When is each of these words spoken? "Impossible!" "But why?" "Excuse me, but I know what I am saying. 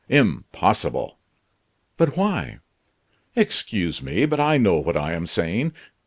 "Impossible!" 0.09 1.19
"But 1.95 2.17
why?" 2.17 2.57
"Excuse 3.35 4.01
me, 4.01 4.25
but 4.25 4.39
I 4.39 4.57
know 4.57 4.77
what 4.79 4.97
I 4.97 5.13
am 5.13 5.27
saying. 5.27 5.73